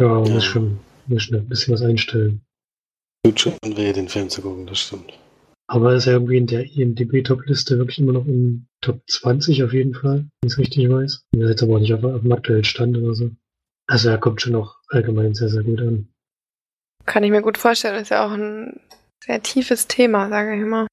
[0.00, 2.40] Ja, man muss schon, muss schon ein bisschen was einstellen.
[3.24, 5.18] Tut schon weh, den Film zu gucken, das stimmt.
[5.66, 9.72] Aber er ist ja irgendwie in der IMDb-Top-Liste wirklich immer noch in Top 20 auf
[9.72, 11.24] jeden Fall, wenn ich es richtig weiß.
[11.32, 13.32] Er ist jetzt aber auch nicht auf, auf dem aktuellen Stand oder so.
[13.86, 16.08] Also er kommt schon noch allgemein sehr, sehr gut an.
[17.06, 18.80] Kann ich mir gut vorstellen, ist ja auch ein
[19.24, 20.86] Sehr tiefes Thema, sage ich immer.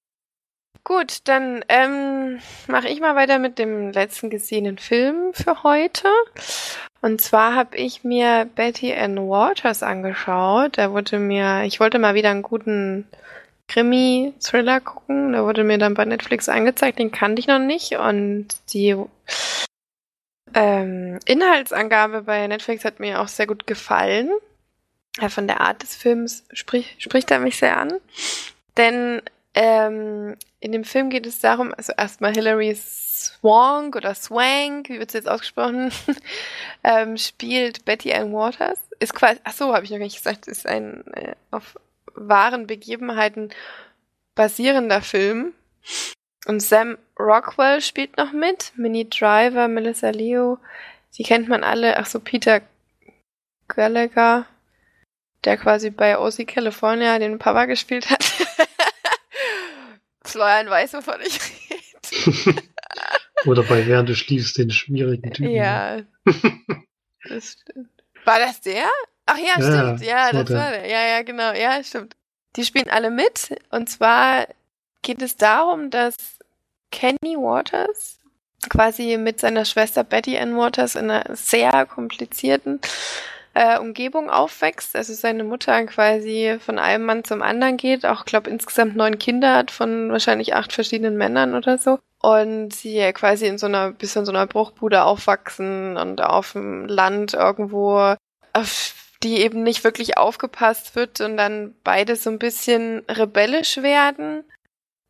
[0.84, 6.08] Gut, dann ähm, mache ich mal weiter mit dem letzten gesehenen Film für heute.
[7.02, 10.78] Und zwar habe ich mir Betty Ann Waters angeschaut.
[10.78, 13.06] Da wurde mir, ich wollte mal wieder einen guten
[13.68, 15.34] Krimi-Thriller gucken.
[15.34, 17.98] Da wurde mir dann bei Netflix angezeigt, den kannte ich noch nicht.
[17.98, 18.96] Und die
[20.54, 24.30] ähm, Inhaltsangabe bei Netflix hat mir auch sehr gut gefallen.
[25.20, 27.94] Ja, von der Art des Films sprich, spricht er mich sehr an.
[28.78, 29.22] Denn
[29.54, 35.10] ähm, in dem Film geht es darum, also erstmal Hilary Swank oder Swank, wie wird
[35.10, 35.92] es jetzt ausgesprochen,
[36.84, 38.80] ähm, spielt Betty Ann Waters.
[39.00, 41.78] Ist quasi, ach so, habe ich noch nicht gesagt, ist ein äh, auf
[42.14, 43.50] wahren Begebenheiten
[44.36, 45.54] basierender Film.
[46.46, 50.58] Und Sam Rockwell spielt noch mit, Minnie Driver, Melissa Leo,
[51.18, 52.62] die kennt man alle, ach so, Peter
[53.68, 54.46] Gallagher,
[55.44, 58.24] der quasi bei OC California den Papa gespielt hat.
[60.24, 62.62] Florian weiß, wovon ich rede.
[63.46, 65.52] Oder bei Während du schliefst, den schwierigen Typen.
[65.52, 66.02] Ja.
[67.28, 67.90] das stimmt.
[68.24, 68.86] War das der?
[69.26, 70.08] Ach ja, ja stimmt.
[70.08, 70.88] Ja, das, das war der.
[70.88, 71.54] Ja, ja, genau.
[71.54, 72.16] Ja, stimmt.
[72.56, 73.50] Die spielen alle mit.
[73.70, 74.48] Und zwar
[75.02, 76.16] geht es darum, dass
[76.92, 78.20] Kenny Waters
[78.70, 82.80] quasi mit seiner Schwester Betty Ann Waters in einer sehr komplizierten
[83.54, 84.96] äh, Umgebung aufwächst.
[84.96, 89.56] Also seine Mutter quasi von einem Mann zum anderen geht, auch glaube insgesamt neun Kinder
[89.56, 92.00] hat von wahrscheinlich acht verschiedenen Männern oder so.
[92.22, 97.34] Und sie quasi in so einer bisschen so einer Bruchbude aufwachsen und auf dem Land
[97.34, 98.16] irgendwo,
[98.54, 104.44] auf die eben nicht wirklich aufgepasst wird und dann beide so ein bisschen rebellisch werden.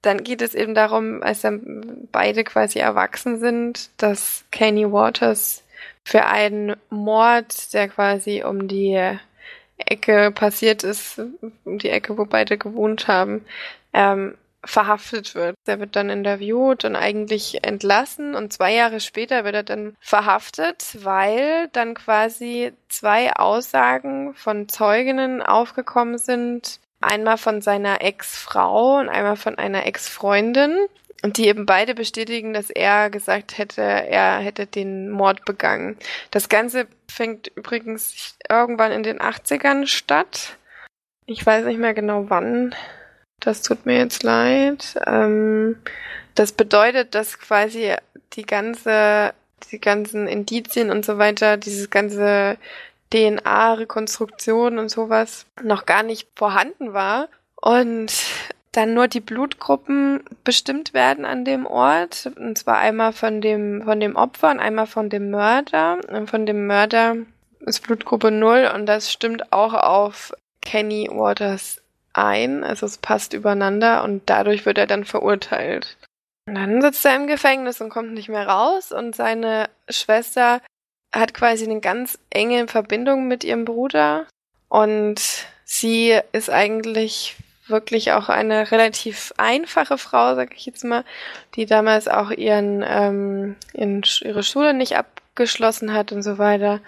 [0.01, 5.63] Dann geht es eben darum, als dann beide quasi erwachsen sind, dass Kenny Waters
[6.03, 8.99] für einen Mord, der quasi um die
[9.77, 11.19] Ecke passiert ist,
[11.63, 13.45] um die Ecke, wo beide gewohnt haben,
[13.93, 15.55] ähm, verhaftet wird.
[15.65, 20.97] Er wird dann interviewt und eigentlich entlassen und zwei Jahre später wird er dann verhaftet,
[20.99, 26.79] weil dann quasi zwei Aussagen von Zeuginnen aufgekommen sind.
[27.01, 30.77] Einmal von seiner Ex-Frau und einmal von einer Ex-Freundin.
[31.23, 35.97] Und die eben beide bestätigen, dass er gesagt hätte, er hätte den Mord begangen.
[36.31, 40.57] Das Ganze fängt übrigens irgendwann in den 80ern statt.
[41.27, 42.73] Ich weiß nicht mehr genau wann.
[43.39, 44.99] Das tut mir jetzt leid.
[45.05, 45.77] Ähm,
[46.35, 47.93] das bedeutet, dass quasi
[48.33, 49.33] die ganze,
[49.71, 52.57] die ganzen Indizien und so weiter, dieses ganze
[53.13, 57.27] DNA-Rekonstruktion und sowas noch gar nicht vorhanden war.
[57.55, 58.11] Und
[58.71, 62.31] dann nur die Blutgruppen bestimmt werden an dem Ort.
[62.37, 65.99] Und zwar einmal von dem, von dem Opfer und einmal von dem Mörder.
[66.07, 67.17] Und von dem Mörder
[67.59, 71.81] ist Blutgruppe 0 und das stimmt auch auf Kenny Waters
[72.13, 72.63] ein.
[72.63, 75.97] Also es passt übereinander und dadurch wird er dann verurteilt.
[76.47, 80.61] Und dann sitzt er im Gefängnis und kommt nicht mehr raus und seine Schwester
[81.11, 84.27] hat quasi eine ganz enge Verbindung mit ihrem Bruder
[84.69, 85.21] und
[85.65, 87.35] sie ist eigentlich
[87.67, 91.03] wirklich auch eine relativ einfache Frau, sag ich jetzt mal,
[91.55, 96.81] die damals auch ihren, ähm, ihren, ihre Schule nicht abgeschlossen hat und so weiter.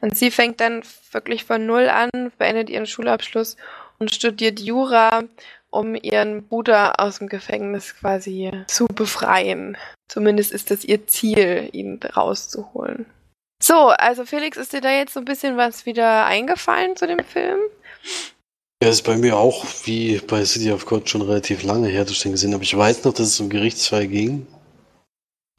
[0.00, 0.82] Und sie fängt dann
[1.12, 3.56] wirklich von Null an, beendet ihren Schulabschluss
[3.98, 5.22] und studiert Jura,
[5.70, 9.76] um ihren Bruder aus dem Gefängnis quasi zu befreien.
[10.08, 13.06] Zumindest ist das ihr Ziel, ihn rauszuholen.
[13.62, 17.20] So, also Felix, ist dir da jetzt so ein bisschen was wieder eingefallen zu dem
[17.20, 17.60] Film?
[18.80, 22.20] Er ist bei mir auch, wie bei City of God, schon relativ lange her, ich
[22.20, 22.64] den gesehen habe.
[22.64, 24.48] Ich weiß noch, dass es um Gerichtsfall ging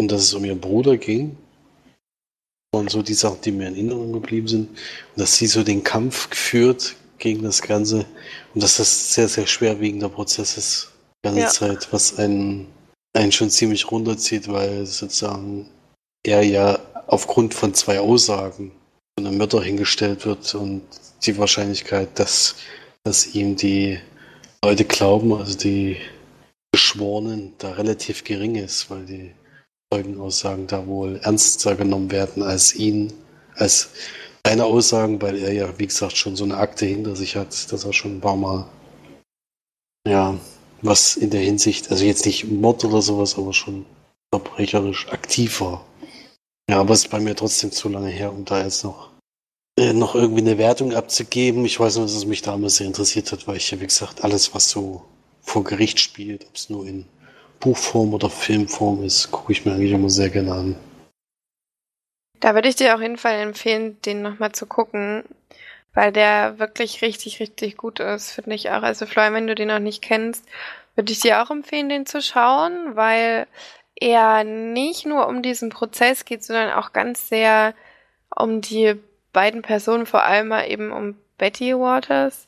[0.01, 1.37] und dass es um ihren Bruder ging.
[2.75, 4.69] Und so die Sachen, die mir in Erinnerung geblieben sind.
[4.69, 4.77] Und
[5.15, 8.05] dass sie so den Kampf geführt gegen das Ganze.
[8.53, 10.91] Und dass das sehr, sehr schwerwiegender Prozess ist,
[11.23, 11.47] die ganze ja.
[11.47, 12.67] Zeit, was einen,
[13.13, 15.69] einen schon ziemlich runterzieht, weil sozusagen
[16.25, 18.71] er ja aufgrund von zwei Aussagen
[19.17, 20.83] von einem Mörder hingestellt wird und
[21.25, 22.55] die Wahrscheinlichkeit, dass
[23.03, 23.99] dass ihm die
[24.63, 25.97] Leute glauben, also die
[26.71, 29.33] Geschworenen, da relativ gering ist, weil die
[29.91, 33.13] Zeugenaussagen da wohl ernster genommen werden als ihn,
[33.55, 33.89] als
[34.45, 37.83] seine Aussagen, weil er ja, wie gesagt, schon so eine Akte hinter sich hat, dass
[37.83, 38.65] er schon ein paar Mal,
[40.07, 40.35] ja,
[40.81, 43.85] was in der Hinsicht, also jetzt nicht Mord oder sowas, aber schon
[44.33, 45.85] verbrecherisch aktiv war.
[46.69, 49.13] Ja, aber es ist bei mir trotzdem zu lange her, um da jetzt noch
[49.77, 51.65] äh, noch irgendwie eine Wertung abzugeben.
[51.65, 54.23] Ich weiß nur, dass es mich damals sehr interessiert hat, weil ich ja, wie gesagt,
[54.23, 55.03] alles, was so
[55.41, 57.05] vor Gericht spielt, ob es nur in
[57.59, 60.75] Buchform oder Filmform ist, gucke ich mir eigentlich immer sehr gerne an.
[62.39, 65.23] Da würde ich dir auf jeden Fall empfehlen, den nochmal zu gucken,
[65.93, 68.83] weil der wirklich richtig, richtig gut ist, finde ich auch.
[68.83, 70.45] Also Florian, wenn du den noch nicht kennst,
[70.95, 73.47] würde ich dir auch empfehlen, den zu schauen, weil
[73.95, 77.73] er nicht nur um diesen Prozess geht, sondern auch ganz sehr
[78.35, 78.95] um die
[79.31, 82.47] beiden Personen, vor allem eben um Betty Waters,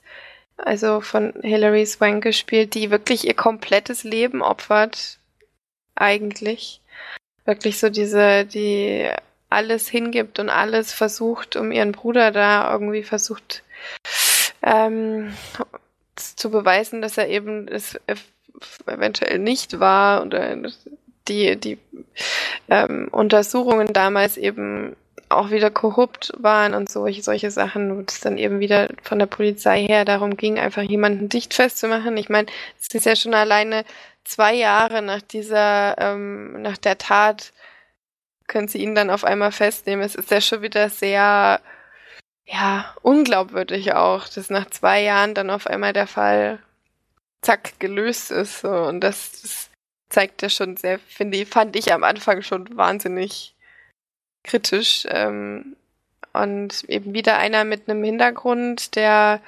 [0.58, 5.20] also von Hilary Swank gespielt, die wirklich ihr komplettes Leben opfert,
[5.96, 6.82] eigentlich.
[7.46, 9.10] Wirklich so diese, die
[9.50, 13.64] alles hingibt und alles versucht, um ihren Bruder da irgendwie versucht
[14.62, 15.34] ähm,
[16.16, 18.00] zu beweisen, dass er eben es
[18.88, 20.56] eventuell nicht war oder
[21.28, 21.78] die, die
[22.70, 24.96] ähm, Untersuchungen damals eben
[25.30, 29.26] auch wieder korrupt waren und solche, solche Sachen, wo es dann eben wieder von der
[29.26, 32.16] Polizei her darum ging, einfach jemanden dicht festzumachen.
[32.18, 32.48] Ich meine,
[32.80, 33.86] es ist ja schon alleine
[34.24, 37.54] zwei Jahre nach dieser, ähm, nach der Tat,
[38.48, 40.06] können sie ihn dann auf einmal festnehmen.
[40.06, 41.60] Es ist ja schon wieder sehr,
[42.46, 46.60] ja, unglaubwürdig auch, dass nach zwei Jahren dann auf einmal der Fall
[47.42, 48.62] zack gelöst ist.
[48.62, 48.70] So.
[48.70, 49.70] Und das, das
[50.16, 53.54] zeigt ja schon sehr, finde ich, fand ich am Anfang schon wahnsinnig
[54.46, 55.06] kritisch.
[55.10, 55.76] Ähm,
[56.32, 59.42] und eben wieder einer mit einem Hintergrund, der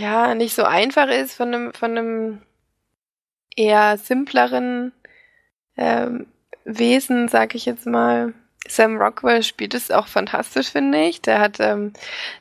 [0.00, 2.42] ja nicht so einfach ist, von einem, von einem
[3.56, 4.92] eher simpleren
[5.76, 6.26] ähm,
[6.64, 8.34] Wesen, sag ich jetzt mal.
[8.66, 11.20] Sam Rockwell spielt es auch fantastisch, finde ich.
[11.22, 11.92] Der hat, ähm,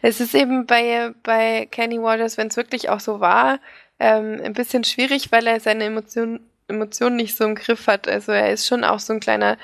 [0.02, 3.60] es ist eben bei, bei Kenny Waters, wenn es wirklich auch so war,
[4.00, 8.08] ähm, ein bisschen schwierig, weil er seine Emotionen Emotionen nicht so im Griff hat.
[8.08, 9.58] Also er ist schon auch so ein kleiner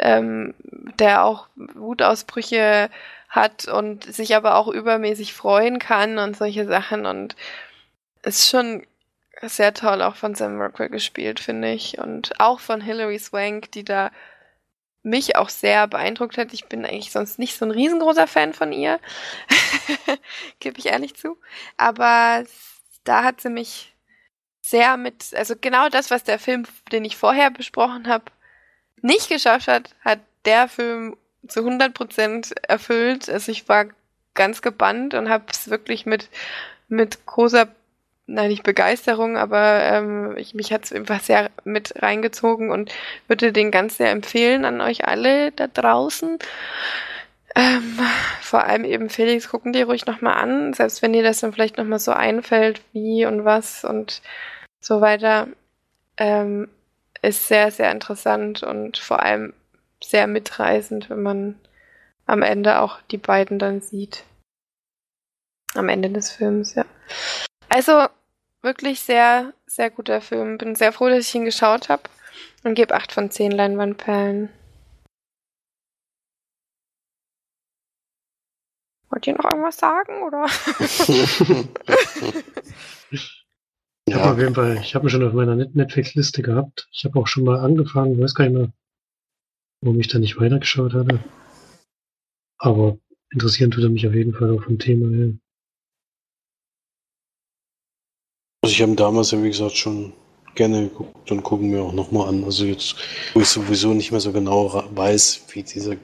[0.00, 0.54] ähm,
[0.98, 2.90] der auch Wutausbrüche
[3.28, 7.36] hat und sich aber auch übermäßig freuen kann und solche Sachen und
[8.22, 8.82] ist schon
[9.42, 11.98] sehr toll auch von Sam Rockwell gespielt, finde ich.
[11.98, 14.10] Und auch von Hilary Swank, die da
[15.02, 16.52] mich auch sehr beeindruckt hat.
[16.52, 19.00] Ich bin eigentlich sonst nicht so ein riesengroßer Fan von ihr.
[20.60, 21.38] Gebe ich ehrlich zu.
[21.78, 22.44] Aber
[23.04, 23.94] da hat sie mich
[24.70, 28.24] sehr mit, also genau das, was der Film, den ich vorher besprochen habe,
[29.02, 33.28] nicht geschafft hat, hat der Film zu 100% erfüllt.
[33.28, 33.86] Also ich war
[34.34, 36.28] ganz gebannt und habe es wirklich mit,
[36.88, 37.68] mit großer,
[38.26, 42.92] nein, nicht Begeisterung, aber ähm, ich, mich hat es einfach sehr mit reingezogen und
[43.26, 46.38] würde den ganz sehr empfehlen an euch alle da draußen.
[47.56, 47.98] Ähm,
[48.40, 51.78] vor allem eben Felix, gucken die ruhig nochmal an, selbst wenn dir das dann vielleicht
[51.78, 54.22] nochmal so einfällt, wie und was und
[54.80, 55.48] so weiter.
[56.16, 56.68] Ähm,
[57.22, 59.52] ist sehr, sehr interessant und vor allem
[60.02, 61.58] sehr mitreißend, wenn man
[62.26, 64.24] am Ende auch die beiden dann sieht.
[65.74, 66.84] Am Ende des Films, ja.
[67.68, 68.06] Also
[68.62, 70.58] wirklich sehr, sehr guter Film.
[70.58, 72.02] Bin sehr froh, dass ich ihn geschaut habe
[72.64, 74.50] und gebe 8 von 10 Leinwandperlen.
[79.10, 80.46] Wollt ihr noch irgendwas sagen, oder?
[84.10, 84.22] Ich ja.
[84.22, 86.88] habe auf jeden Fall, ich habe ihn schon auf meiner Netflix-Liste gehabt.
[86.90, 88.72] Ich habe auch schon mal angefangen, weiß gar nicht mehr,
[89.82, 91.20] warum ich da nicht weitergeschaut hatte.
[92.58, 92.98] Aber
[93.32, 95.38] interessieren tut er mich auf jeden Fall auch vom Thema her.
[98.64, 100.12] Also ich habe damals ja wie gesagt schon
[100.56, 102.42] gerne geguckt und gucken mir auch nochmal an.
[102.42, 102.96] Also jetzt,
[103.34, 105.94] wo ich sowieso nicht mehr so genau weiß, wie dieser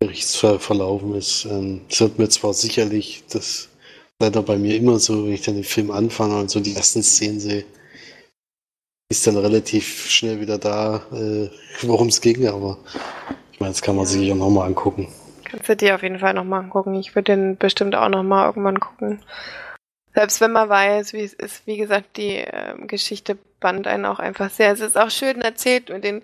[0.00, 1.44] Gerichtsfall verlaufen ist.
[1.44, 3.68] Ähm, es hat mir zwar sicherlich das
[4.20, 7.02] leider bei mir immer so, wenn ich dann den Film anfange und so die ersten
[7.02, 7.64] Szenen sehe,
[9.10, 11.48] ist dann relativ schnell wieder da, äh,
[11.86, 12.78] worum es ging, aber
[13.52, 15.08] ich meine, das kann man sich ja nochmal angucken.
[15.44, 16.94] Kannst du dir auf jeden Fall nochmal angucken.
[16.94, 19.20] Ich würde den bestimmt auch nochmal irgendwann gucken.
[20.14, 24.18] Selbst wenn man weiß, wie es ist, wie gesagt, die äh, Geschichte band einen auch
[24.18, 24.72] einfach sehr.
[24.72, 26.22] Es ist auch schön erzählt mit den,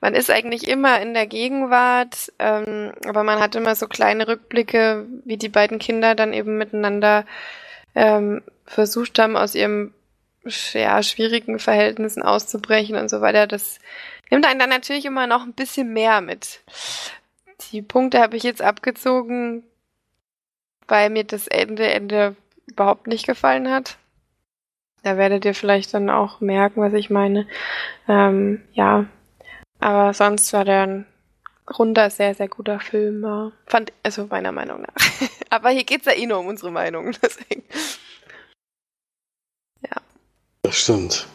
[0.00, 5.06] man ist eigentlich immer in der Gegenwart, ähm, aber man hat immer so kleine Rückblicke,
[5.24, 7.24] wie die beiden Kinder dann eben miteinander
[7.94, 9.94] ähm, versucht haben, aus ihrem
[10.72, 13.46] ja, schwierigen Verhältnissen auszubrechen und so weiter.
[13.46, 13.78] Das
[14.30, 16.60] nimmt einen dann natürlich immer noch ein bisschen mehr mit.
[17.70, 19.62] Die Punkte habe ich jetzt abgezogen,
[20.88, 22.34] weil mir das Ende, Ende
[22.66, 23.98] überhaupt nicht gefallen hat.
[25.02, 27.48] Da werdet ihr vielleicht dann auch merken, was ich meine.
[28.08, 29.06] Ähm, ja,
[29.80, 31.06] aber sonst war der ein
[31.78, 33.52] runder, sehr, sehr guter Film.
[33.66, 34.94] Fand, also meiner Meinung nach.
[35.50, 37.64] aber hier geht's ja eh nur um unsere Meinung, deswegen.
[39.80, 40.00] Ja.
[40.62, 41.26] Das stimmt.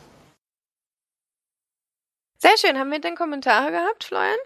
[2.38, 2.78] Sehr schön.
[2.78, 4.38] Haben wir denn Kommentare gehabt, Florian?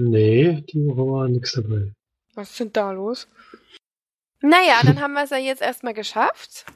[0.00, 1.92] Nee, die Woche war nichts dabei.
[2.34, 3.28] Was ist denn da los?
[4.46, 6.66] Naja, dann haben wir es ja jetzt erstmal geschafft.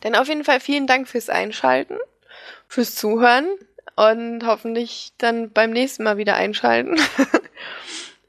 [0.00, 1.98] Dann auf jeden Fall vielen Dank fürs Einschalten,
[2.66, 3.46] fürs Zuhören
[3.96, 6.96] und hoffentlich dann beim nächsten Mal wieder einschalten.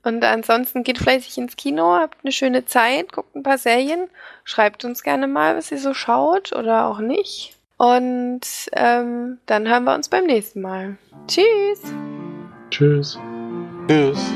[0.04, 4.08] Und ansonsten geht fleißig ins Kino, habt eine schöne Zeit, guckt ein paar Serien,
[4.46, 7.58] schreibt uns gerne mal, was ihr so schaut oder auch nicht.
[7.76, 8.40] Und
[8.72, 10.98] ähm, dann hören wir uns beim nächsten Mal.
[11.28, 11.82] Tschüss.
[12.70, 13.20] Tschüss.
[13.90, 14.32] Tschüss.